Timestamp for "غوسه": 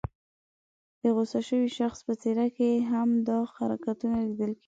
1.15-1.39